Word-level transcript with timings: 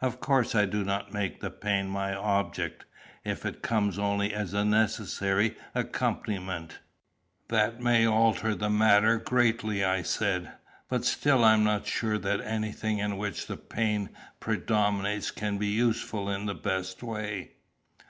"Of 0.00 0.18
course 0.18 0.54
I 0.54 0.64
do 0.64 0.82
not 0.82 1.12
make 1.12 1.40
the 1.42 1.50
pain 1.50 1.90
my 1.90 2.14
object." 2.14 2.86
"If 3.22 3.44
it 3.44 3.60
comes 3.60 3.98
only 3.98 4.32
as 4.32 4.54
a 4.54 4.64
necessary 4.64 5.58
accompaniment, 5.74 6.78
that 7.48 7.78
may 7.78 8.06
alter 8.06 8.54
the 8.54 8.70
matter 8.70 9.18
greatly," 9.18 9.84
I 9.84 10.00
said. 10.00 10.50
"But 10.88 11.04
still 11.04 11.44
I 11.44 11.52
am 11.52 11.64
not 11.64 11.86
sure 11.86 12.16
that 12.16 12.40
anything 12.40 12.96
in 12.96 13.18
which 13.18 13.46
the 13.46 13.58
pain 13.58 14.08
predominates 14.40 15.30
can 15.30 15.58
be 15.58 15.68
useful 15.68 16.30
in 16.30 16.46
the 16.46 16.54
best 16.54 17.02
way." 17.02 17.50